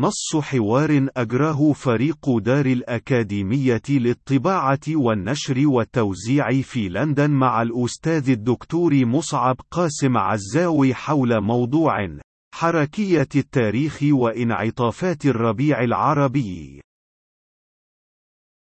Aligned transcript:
نص 0.00 0.36
حوار 0.36 1.08
أجراه 1.16 1.72
فريق 1.72 2.38
دار 2.38 2.66
الأكاديمية 2.66 3.82
للطباعة 3.88 4.80
والنشر 4.88 5.66
والتوزيع 5.66 6.62
في 6.62 6.88
لندن 6.88 7.30
مع 7.30 7.62
الأستاذ 7.62 8.30
الدكتور 8.30 9.04
مصعب 9.04 9.56
قاسم 9.70 10.16
عزاوي 10.16 10.94
حول 10.94 11.40
موضوع 11.40 12.16
حركية 12.54 13.28
التاريخ 13.36 13.98
وانعطافات 14.02 15.26
الربيع 15.26 15.80
العربي. 15.84 16.80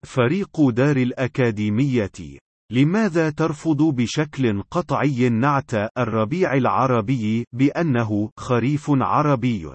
فريق 0.06 0.68
دار 0.70 0.96
الأكاديمية 0.96 2.38
لماذا 2.72 3.30
ترفض 3.30 3.82
بشكل 3.82 4.62
قطعي 4.62 5.28
نعت 5.28 5.74
الربيع 5.98 6.54
العربي 6.54 7.44
بأنه 7.52 8.30
خريف 8.36 8.86
عربي؟ 8.90 9.68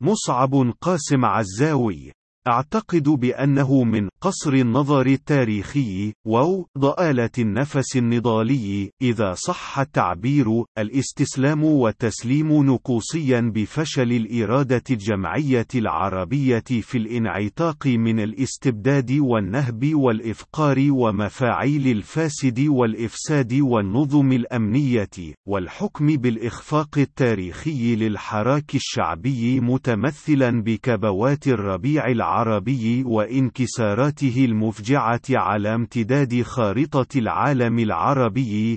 مصعب 0.00 0.72
قاسم 0.80 1.24
عزاوي. 1.24 2.12
أعتقد 2.48 3.08
بأنه 3.08 3.84
من 3.84 4.08
قصر 4.20 4.52
النظر 4.52 5.06
التاريخي 5.06 6.12
و 6.26 6.62
ضآلة 6.78 7.30
النفس 7.38 7.96
النضالي 7.96 8.90
إذا 9.02 9.34
صح 9.34 9.78
التعبير 9.78 10.46
الإستسلام 10.78 11.64
والتسليم 11.64 12.64
نقوصيا 12.66 13.52
بفشل 13.54 14.12
الإرادة 14.12 14.82
الجمعية 14.90 15.66
العربية 15.74 16.64
في 16.80 16.98
الانعتاق 16.98 17.86
من 17.86 18.20
الاستبداد 18.20 19.12
والنهب 19.12 19.94
والإفقار 19.94 20.86
ومفاعيل 20.90 21.86
الفاسد 21.88 22.60
والإفساد 22.60 23.52
والنظم 23.52 24.32
الأمنية 24.32 25.10
والحكم 25.48 26.06
بالإخفاق 26.06 26.98
التاريخي 26.98 27.96
للحراك 27.96 28.74
الشعبي 28.74 29.60
متمثلا 29.60 30.62
بكبوات 30.62 31.46
الربيع 31.46 32.06
العربي. 32.06 32.29
العربي 32.30 33.04
وانكساراته 33.06 34.44
المفجعة 34.44 35.20
على 35.30 35.74
امتداد 35.74 36.42
خارطة 36.42 37.18
العالم 37.18 37.78
العربي 37.78 38.76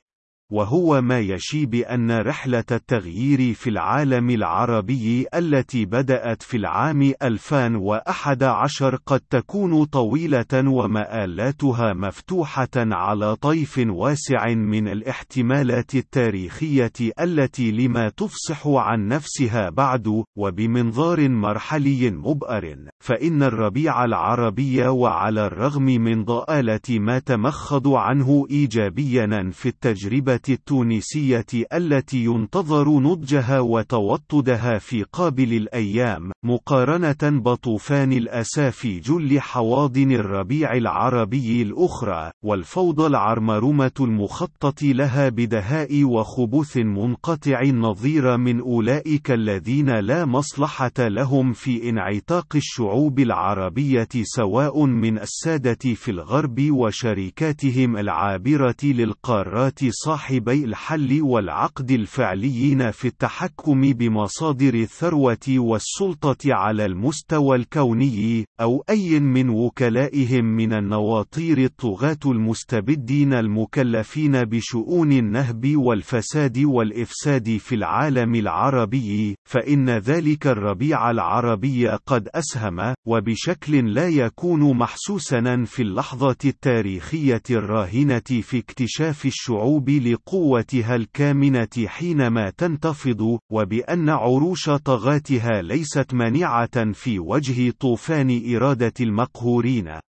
وهو 0.56 1.02
ما 1.02 1.20
يشي 1.20 1.66
بأن 1.66 2.12
رحلة 2.22 2.64
التغيير 2.72 3.54
في 3.54 3.70
العالم 3.70 4.30
العربي 4.30 5.26
التي 5.36 5.86
بدأت 5.86 6.44
في 6.44 6.58
العام 6.58 7.14
2011 7.22 8.96
قد 9.06 9.20
تكون 9.30 9.84
طويلة 9.86 10.46
ومآلاتها 10.54 11.94
مفتوحة 11.94 12.70
على 12.76 13.36
طيف 13.36 13.82
واسع 13.88 14.48
من 14.48 14.88
الاحتمالات 14.88 15.96
التاريخية 15.96 16.92
التي 17.20 17.72
لما 17.72 18.10
تفصح 18.10 18.68
عن 18.68 19.08
نفسها 19.08 19.70
بعد 19.70 20.24
وبمنظار 20.38 21.30
مرحلي 21.30 22.12
مبأر 22.12 22.76
فإن 23.04 23.44
الربيع 23.44 24.06
العربي 24.06 24.88
وعلى 24.88 25.46
الرغم 25.46 25.86
من 25.86 26.24
ضآلة 26.24 27.00
ما 27.00 27.20
تمخض 27.20 27.88
عنه 27.88 28.48
إيجابيا 28.52 29.52
في 29.54 29.70
التجربة 29.70 30.45
التونسية 30.50 31.46
التي 31.74 32.24
ينتظر 32.24 33.00
نضجها 33.00 33.60
وتوطدها 33.60 34.78
في 34.78 35.04
قابل 35.04 35.54
الأيام 35.54 36.32
مقارنة 36.46 37.42
بطوفان 37.42 38.14
الأسى 38.14 38.72
في 38.72 39.00
جل 39.00 39.42
حواضن 39.42 40.12
الربيع 40.12 40.74
العربي 40.74 41.62
الأخرى 41.62 42.32
والفوضى 42.44 43.08
العرمرمة 43.08 43.92
المخطط 44.00 44.84
لها 44.84 45.30
بدهاء 45.30 46.04
وخبث 46.04 46.78
منقطع 46.78 47.62
النظير 47.62 48.38
من 48.38 48.60
أولئك 48.60 49.32
الذين 49.32 49.90
لا 49.90 50.26
مصلحة 50.26 50.92
لهم 51.00 51.54
في 51.54 51.90
انعتاق 51.90 52.56
الشعوب 52.56 53.20
العربية 53.20 54.10
سواء 54.24 54.86
من 54.86 55.20
السادة 55.20 55.94
في 55.96 56.12
الغرب 56.12 56.72
وشركاتهم 56.72 57.98
العابرة 57.98 58.76
للقارات 58.84 59.80
صاحب 59.90 60.25
صاحبي 60.26 60.66
الحل 60.66 61.22
والعقد 61.22 61.92
الفعليين 61.92 62.92
في 62.92 63.08
التحكم 63.08 63.82
بمصادر 63.82 64.74
الثروة 64.74 65.48
والسلطة 65.50 66.54
على 66.54 66.86
المستوى 66.86 67.56
الكوني، 67.56 68.46
أو 68.62 68.84
أي 68.90 69.20
من 69.20 69.50
وكلائهم 69.50 70.46
من 70.46 70.74
النواطير 70.74 71.64
الطغاة 71.64 72.18
المستبدين 72.26 73.34
المكلفين 73.34 74.44
بشؤون 74.44 75.12
النهب 75.12 75.76
والفساد 75.76 76.58
والإفساد 76.58 77.58
في 77.58 77.76
العالم 77.76 78.36
العربي، 78.36 79.36
فإن 79.50 79.90
ذلك 79.90 80.48
الربيع 80.48 81.12
العربي 81.12 81.88
قد 81.88 82.30
أسهم، 82.36 82.94
وبشكل 83.08 83.94
لا 83.94 84.10
يكون 84.10 84.78
محسوسا 84.78 85.64
في 85.66 85.82
اللحظة 85.82 86.38
التاريخية 86.46 87.44
الراهنة 87.52 88.42
في 88.42 88.58
اكتشاف 88.58 89.26
الشعوب 89.26 89.90
لقوتها 90.16 90.96
الكامنة 90.96 91.88
حينما 91.88 92.50
تنتفض، 92.50 93.40
وبأن 93.52 94.10
عروش 94.10 94.70
طغاتها 94.70 95.62
ليست 95.62 96.14
مانعة 96.14 96.92
في 96.94 97.20
وجه 97.20 97.72
طوفان 97.80 98.56
إرادة 98.56 98.94
المقهورين. 99.02 100.00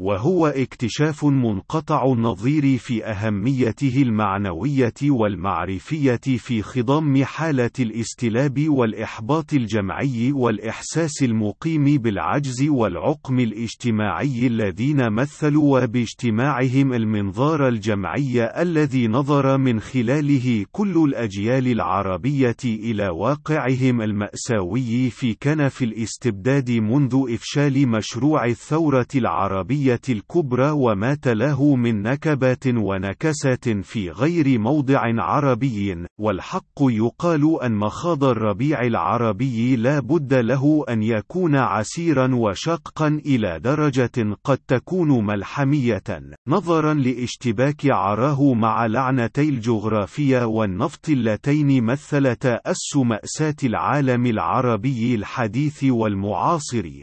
وهو 0.00 0.46
اكتشاف 0.46 1.24
منقطع 1.24 2.12
النظير 2.12 2.78
في 2.78 3.04
أهميته 3.04 4.02
المعنوية 4.02 4.94
والمعرفية 5.02 6.20
في 6.36 6.62
خضم 6.62 7.24
حالة 7.24 7.70
الاستلاب 7.80 8.68
والإحباط 8.68 9.52
الجمعي 9.52 10.32
والإحساس 10.32 11.22
المقيم 11.22 11.84
بالعجز 11.84 12.68
والعقم 12.68 13.38
الاجتماعي 13.38 14.46
الذين 14.46 15.12
مثلوا 15.12 15.84
باجتماعهم 15.84 16.92
المنظار 16.92 17.68
الجمعي 17.68 18.62
الذي 18.62 19.08
نظر 19.08 19.58
من 19.58 19.80
خلاله 19.80 20.64
كل 20.72 21.04
الأجيال 21.08 21.66
العربية 21.66 22.56
إلى 22.64 23.08
واقعهم 23.08 24.02
المأساوي 24.02 25.10
في 25.10 25.34
كنف 25.34 25.82
الاستبداد 25.82 26.70
منذ 26.70 27.24
إفشال 27.28 27.88
مشروع 27.88 28.44
الثورة 28.46 29.08
العربية 29.14 29.85
العربية 29.86 30.16
الكبرى 30.16 30.70
وما 30.70 31.14
تلاه 31.14 31.74
من 31.74 32.02
نكبات 32.02 32.66
ونكسات 32.66 33.68
في 33.68 34.10
غير 34.10 34.58
موضع 34.58 35.00
عربي، 35.22 36.06
والحق 36.20 36.78
يقال 36.80 37.62
أن 37.62 37.72
مخاض 37.72 38.24
الربيع 38.24 38.82
العربي 38.82 39.76
لا 39.76 40.00
بد 40.00 40.34
له 40.34 40.84
أن 40.88 41.02
يكون 41.02 41.56
عسيرا 41.56 42.34
وشاقا 42.34 43.08
إلى 43.26 43.60
درجة 43.60 44.36
قد 44.44 44.58
تكون 44.68 45.26
ملحمية، 45.26 46.04
نظرا 46.48 46.94
لاشتباك 46.94 47.86
عراه 47.86 48.54
مع 48.54 48.86
لعنتي 48.86 49.48
الجغرافيا 49.48 50.44
والنفط 50.44 51.08
اللتين 51.08 51.84
مثلتا 51.84 52.60
أس 52.66 52.96
مأساة 52.96 53.56
العالم 53.64 54.26
العربي 54.26 55.14
الحديث 55.14 55.84
والمعاصر، 55.84 57.02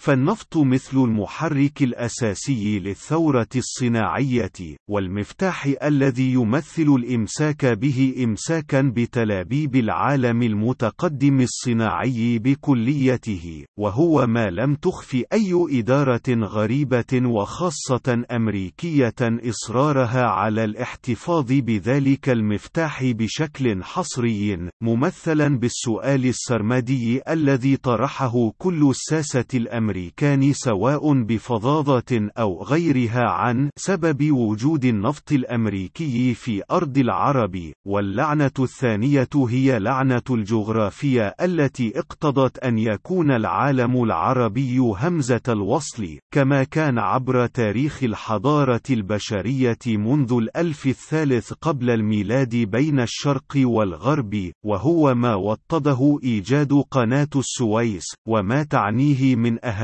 فالنفط 0.00 0.56
مثل 0.56 0.96
المحرك 0.96 1.82
الأساسي 1.82 2.78
للثورة 2.78 3.48
الصناعية، 3.56 4.76
والمفتاح 4.90 5.74
الذي 5.82 6.32
يمثل 6.32 6.96
الإمساك 6.98 7.66
به 7.66 8.14
إمساكًا 8.24 8.92
بتلابيب 8.96 9.76
العالم 9.76 10.42
المتقدم 10.42 11.40
الصناعي 11.40 12.38
بكليته، 12.38 13.64
وهو 13.78 14.26
ما 14.26 14.50
لم 14.50 14.74
تخف 14.74 15.24
أي 15.32 15.52
إدارة 15.70 16.28
غريبة 16.28 17.26
وخاصة 17.26 18.24
أمريكية 18.30 19.14
إصرارها 19.22 20.24
على 20.24 20.64
الاحتفاظ 20.64 21.52
بذلك 21.52 22.28
المفتاح 22.28 23.04
بشكل 23.04 23.82
حصري، 23.82 24.68
ممثلا 24.82 25.58
بالسؤال 25.58 26.26
السرمدي 26.26 27.20
الذي 27.28 27.76
طرحه 27.76 28.52
كل 28.58 28.90
الساسة 28.90 29.46
الأمريكان 29.90 30.52
سواء 30.52 31.22
بفظاظة 31.22 32.30
أو 32.38 32.62
غيرها 32.62 33.24
عن 33.30 33.70
سبب 33.76 34.32
وجود 34.32 34.84
النفط 34.84 35.32
الأمريكي 35.32 36.34
في 36.34 36.62
أرض 36.70 36.98
العرب، 36.98 37.72
واللعنة 37.86 38.50
الثانية 38.58 39.28
هي 39.48 39.78
لعنة 39.78 40.22
الجغرافيا 40.30 41.44
التي 41.44 41.98
اقتضت 41.98 42.58
أن 42.58 42.78
يكون 42.78 43.30
العالم 43.30 44.02
العربي 44.04 44.78
همزة 44.78 45.40
الوصل، 45.48 46.18
كما 46.34 46.64
كان 46.64 46.98
عبر 46.98 47.46
تاريخ 47.46 48.02
الحضارة 48.04 48.82
البشرية 48.90 49.78
منذ 49.86 50.32
الألف 50.32 50.86
الثالث 50.86 51.52
قبل 51.52 51.90
الميلاد 51.90 52.56
بين 52.56 53.00
الشرق 53.00 53.56
والغرب، 53.56 54.50
وهو 54.64 55.14
ما 55.14 55.34
وطده 55.34 56.18
إيجاد 56.24 56.72
قناة 56.90 57.28
السويس، 57.36 58.04
وما 58.28 58.62
تعنيه 58.62 59.36
من 59.36 59.64
أهمية 59.64 59.79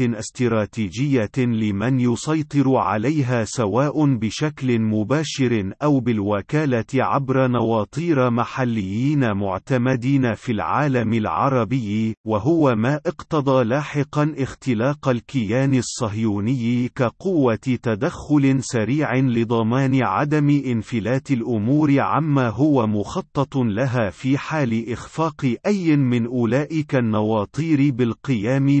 استراتيجية 0.00 1.30
لمن 1.38 2.00
يسيطر 2.00 2.76
عليها 2.76 3.44
سواء 3.44 4.14
بشكل 4.14 4.80
مباشر 4.80 5.72
أو 5.82 6.00
بالوكالة 6.00 6.84
عبر 6.94 7.46
نواطير 7.48 8.30
محليين 8.30 9.32
معتمدين 9.32 10.34
في 10.34 10.52
العالم 10.52 11.12
العربي، 11.12 12.14
وهو 12.26 12.74
ما 12.74 12.94
اقتضى 12.94 13.64
لاحقا 13.64 14.34
اختلاق 14.38 15.08
الكيان 15.08 15.74
الصهيوني 15.74 16.88
كقوة 16.88 17.54
تدخل 17.54 18.58
سريع 18.60 19.14
لضمان 19.14 20.02
عدم 20.02 20.62
انفلات 20.66 21.30
الأمور 21.30 22.00
عما 22.00 22.48
هو 22.48 22.86
مخطط 22.86 23.56
لها 23.56 24.10
في 24.10 24.38
حال 24.38 24.92
إخفاق 24.92 25.54
أي 25.66 25.96
من 25.96 26.26
أولئك 26.26 26.94
النواطير 26.94 27.90
بالقيام 27.90 28.80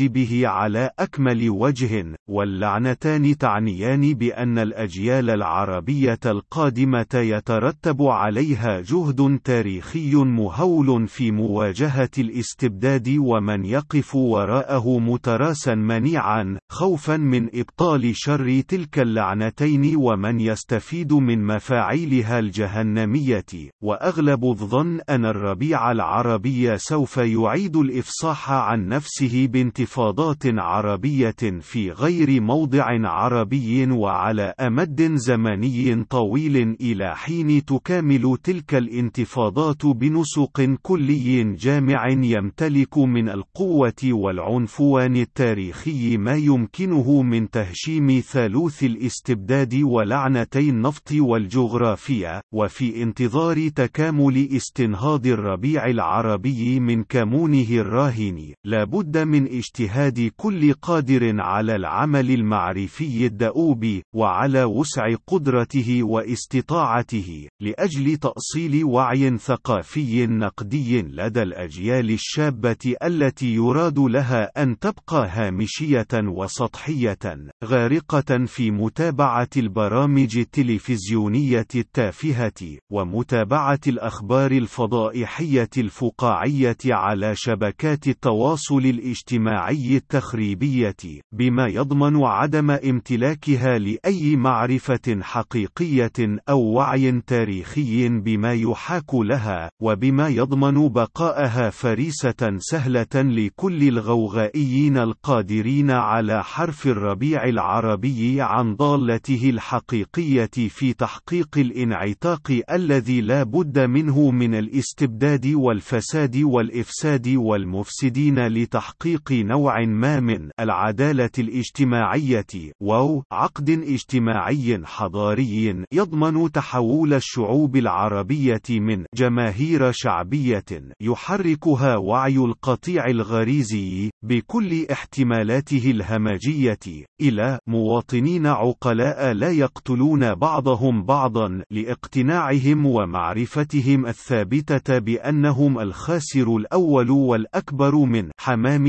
بواجبه 0.00 0.48
على 0.48 0.90
أكمل 0.98 1.50
وجه، 1.50 2.14
واللعنتان 2.28 3.38
تعنيان 3.38 4.14
بأن 4.14 4.58
الأجيال 4.58 5.30
العربية 5.30 6.18
القادمة 6.26 7.06
يترتب 7.14 8.02
عليها 8.02 8.80
جهد 8.80 9.40
تاريخي 9.44 10.14
مهول 10.14 11.08
في 11.08 11.30
مواجهة 11.30 12.10
الاستبداد 12.18 13.16
ومن 13.18 13.64
يقف 13.64 14.14
وراءه 14.14 14.98
متراسا 14.98 15.74
منيعا، 15.74 16.58
خوفا 16.70 17.16
من 17.16 17.48
إبطال 17.54 18.10
شر 18.14 18.60
تلك 18.60 18.98
اللعنتين 18.98 19.96
ومن 19.96 20.40
يستفيد 20.40 21.12
من 21.12 21.46
مفاعيلها 21.46 22.38
الجهنمية، 22.38 23.70
وأغلب 23.82 24.44
الظن 24.44 25.00
أن 25.10 25.24
الربيع 25.24 25.92
العربي 25.92 26.78
سوف 26.78 27.16
يعيد 27.16 27.76
الإفصاح 27.76 28.50
عن 28.50 28.88
نفسه 28.88 29.46
بانتفاضات 29.90 30.42
عربية 30.46 31.60
في 31.60 31.90
غير 31.90 32.40
موضع 32.40 32.84
عربي 33.08 33.86
وعلى 33.90 34.54
أمد 34.60 35.12
زمني 35.14 36.04
طويل 36.04 36.76
إلى 36.80 37.16
حين 37.16 37.64
تكامل 37.64 38.36
تلك 38.42 38.74
الانتفاضات 38.74 39.86
بنسق 39.86 40.76
كلي 40.82 41.54
جامع 41.54 42.08
يمتلك 42.08 42.98
من 42.98 43.28
القوة 43.28 44.02
والعنفوان 44.04 45.16
التاريخي 45.16 46.16
ما 46.16 46.34
يمكنه 46.34 47.22
من 47.22 47.50
تهشيم 47.50 48.20
ثالوث 48.20 48.84
الاستبداد 48.84 49.74
ولعنتي 49.74 50.68
النفط 50.70 51.12
والجغرافيا، 51.12 52.40
وفي 52.54 53.02
انتظار 53.02 53.68
تكامل 53.68 54.48
استنهاض 54.56 55.26
الربيع 55.26 55.86
العربي 55.86 56.80
من 56.80 57.04
كمونه 57.04 57.66
الراهن، 57.70 58.54
لا 58.64 58.84
بد 58.84 59.18
من 59.18 59.46
اجتهاد 59.70 60.30
كل 60.36 60.72
قادر 60.72 61.40
على 61.40 61.76
العمل 61.76 62.30
المعرفي 62.30 63.26
الدؤوب، 63.26 64.00
وعلى 64.14 64.64
وسع 64.64 65.14
قدرته 65.26 66.02
واستطاعته، 66.02 67.48
لأجل 67.62 68.16
تأصيل 68.16 68.84
وعي 68.84 69.38
ثقافي 69.38 70.26
نقدي 70.26 71.02
لدى 71.02 71.42
الأجيال 71.42 72.10
الشابة 72.10 72.94
التي 73.04 73.54
يراد 73.54 73.98
لها 73.98 74.62
أن 74.62 74.78
تبقى 74.78 75.28
هامشية 75.28 76.08
وسطحية، 76.14 77.18
غارقة 77.64 78.44
في 78.46 78.70
متابعة 78.70 79.50
البرامج 79.56 80.38
التلفزيونية 80.38 81.66
التافهة، 81.74 82.78
ومتابعة 82.92 83.80
الأخبار 83.86 84.50
الفضائحية 84.50 85.70
الفقاعية 85.78 86.76
على 86.86 87.32
شبكات 87.36 88.08
التواصل 88.08 88.78
الاجتماعي. 88.78 89.59
التخريبية، 89.68 90.96
بما 91.32 91.66
يضمن 91.66 92.24
عدم 92.24 92.70
امتلاكها 92.70 93.78
لأي 93.78 94.36
معرفة 94.36 95.20
حقيقية 95.22 96.38
أو 96.48 96.60
وعي 96.60 97.20
تاريخي 97.26 98.08
بما 98.08 98.54
يحاك 98.54 99.14
لها، 99.14 99.70
وبما 99.82 100.28
يضمن 100.28 100.88
بقاءها 100.88 101.70
فريسة 101.70 102.56
سهلة 102.58 103.06
لكل 103.14 103.88
الغوغائيين 103.88 104.98
القادرين 104.98 105.90
على 105.90 106.44
حرف 106.44 106.86
الربيع 106.86 107.44
العربي 107.44 108.42
عن 108.42 108.74
ضالته 108.74 109.50
الحقيقية 109.50 110.50
في 110.68 110.92
تحقيق 110.92 111.48
الانعتاق 111.58 112.62
الذي 112.70 113.20
لا 113.20 113.42
بد 113.42 113.78
منه 113.78 114.30
من 114.30 114.54
الاستبداد 114.54 115.46
والفساد 115.46 116.36
والإفساد 116.36 117.28
والمفسدين 117.28 118.46
لتحقيق 118.46 119.32
نوع 119.50 119.84
ما 119.84 120.20
من 120.20 120.50
العدالة 120.60 121.30
الاجتماعية 121.38 122.72
واو 122.82 123.22
عقد 123.32 123.70
اجتماعي 123.70 124.80
حضاري 124.84 125.84
يضمن 125.92 126.52
تحول 126.52 127.14
الشعوب 127.14 127.76
العربية 127.76 128.62
من 128.70 129.04
جماهير 129.14 129.92
شعبية 129.92 130.64
يحركها 131.00 131.96
وعي 131.96 132.36
القطيع 132.36 133.06
الغريزي 133.06 134.10
بكل 134.24 134.86
احتمالاته 134.92 135.90
الهمجية 135.90 137.06
إلى 137.20 137.58
مواطنين 137.66 138.46
عقلاء 138.46 139.32
لا 139.32 139.50
يقتلون 139.50 140.34
بعضهم 140.34 141.04
بعضا 141.04 141.62
لاقتناعهم 141.70 142.86
ومعرفتهم 142.86 144.06
الثابتة 144.06 144.98
بأنهم 144.98 145.78
الخاسر 145.78 146.56
الأول 146.56 147.10
والأكبر 147.10 147.94
من 147.96 148.30
حمام 148.40 148.86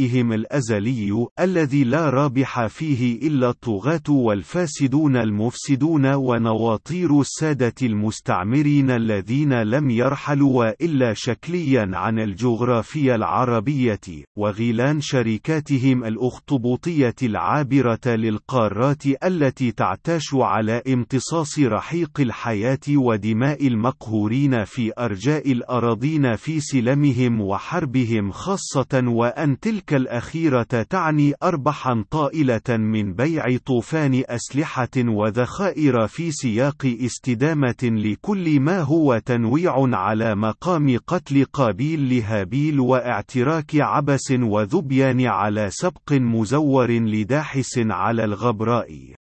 دمائهم 0.00 0.32
الأزلي 0.32 1.26
الذي 1.40 1.84
لا 1.84 2.10
رابح 2.10 2.66
فيه 2.66 3.28
إلا 3.28 3.50
الطغاة 3.50 4.00
والفاسدون 4.08 5.16
المفسدون 5.16 6.06
ونواطير 6.06 7.20
السادة 7.20 7.74
المستعمرين 7.82 8.90
الذين 8.90 9.62
لم 9.62 9.90
يرحلوا 9.90 10.84
إلا 10.84 11.14
شكليا 11.14 11.90
عن 11.92 12.18
الجغرافيا 12.18 13.14
العربية 13.14 14.00
وغيلان 14.36 15.00
شركاتهم 15.00 16.04
الأخطبوطية 16.04 17.14
العابرة 17.22 18.06
للقارات 18.06 19.02
التي 19.24 19.72
تعتاش 19.72 20.34
على 20.34 20.82
امتصاص 20.88 21.58
رحيق 21.58 22.20
الحياة 22.20 22.78
ودماء 22.88 23.66
المقهورين 23.66 24.64
في 24.64 24.92
أرجاء 24.98 25.52
الأراضين 25.52 26.36
في 26.36 26.60
سلمهم 26.60 27.40
وحربهم 27.40 28.30
خاصة 28.30 29.02
وأن 29.06 29.60
تلك 29.90 30.00
الأخيرة 30.00 30.62
تعني 30.62 31.34
أربحا 31.42 32.04
طائلة 32.10 32.68
من 32.68 33.14
بيع 33.14 33.56
طوفان 33.66 34.22
أسلحة 34.26 34.88
وذخائر 34.98 36.06
في 36.06 36.30
سياق 36.30 36.96
استدامة 37.04 37.82
لكل 37.82 38.60
ما 38.60 38.80
هو 38.80 39.18
تنويع 39.18 39.96
على 39.96 40.34
مقام 40.34 40.98
قتل 41.06 41.44
قابيل 41.44 42.14
لهابيل 42.16 42.80
واعتراك 42.80 43.70
عبس 43.74 44.30
وذبيان 44.30 45.26
على 45.26 45.68
سبق 45.70 46.12
مزور 46.12 46.90
لداحس 46.90 47.78
على 47.78 48.24
الغبراء. 48.24 49.19